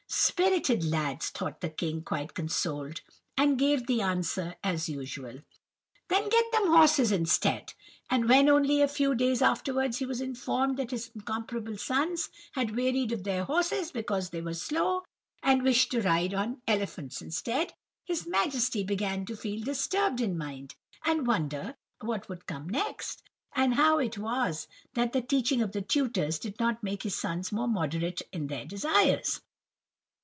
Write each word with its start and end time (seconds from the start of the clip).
"'Spirited 0.13 0.83
lads!' 0.83 1.29
thought 1.29 1.61
the 1.61 1.69
king, 1.69 2.01
quite 2.01 2.33
consoled, 2.33 2.99
and 3.37 3.57
gave 3.57 3.87
the 3.87 4.01
answer 4.01 4.55
as 4.61 4.89
usual:— 4.89 5.39
"'Then 6.09 6.27
get 6.27 6.51
them 6.51 6.67
horses 6.67 7.13
instead.' 7.13 7.73
But 8.09 8.27
when 8.27 8.49
only 8.49 8.81
a 8.81 8.89
few 8.89 9.15
days 9.15 9.41
afterwards 9.41 9.99
he 9.99 10.05
was 10.05 10.19
informed 10.19 10.75
that 10.77 10.91
his 10.91 11.11
incomparable 11.15 11.77
sons 11.77 12.29
had 12.53 12.75
wearied 12.75 13.13
of 13.13 13.23
their 13.23 13.45
horses, 13.45 13.89
because 13.93 14.29
they 14.31 14.39
also 14.39 14.45
were 14.45 14.53
'slow,' 14.53 15.03
and 15.43 15.63
wished 15.63 15.91
to 15.91 16.01
ride 16.01 16.33
on 16.33 16.61
elephants 16.67 17.21
instead, 17.21 17.71
his 18.03 18.27
Majesty 18.27 18.83
began 18.83 19.25
to 19.27 19.37
feel 19.37 19.63
disturbed 19.63 20.19
in 20.19 20.37
mind, 20.37 20.75
and 21.05 21.25
wonder 21.27 21.73
what 22.01 22.27
would 22.27 22.45
come 22.47 22.67
next, 22.67 23.23
and 23.55 23.75
how 23.75 23.97
it 23.97 24.17
was 24.17 24.67
that 24.93 25.13
the 25.13 25.21
teaching 25.21 25.61
of 25.61 25.71
the 25.71 25.81
tutors 25.81 26.37
did 26.37 26.59
not 26.59 26.83
make 26.83 27.03
his 27.03 27.15
sons 27.15 27.53
more 27.53 27.67
moderate 27.67 28.21
in 28.33 28.47
their 28.47 28.65
desires. 28.65 29.39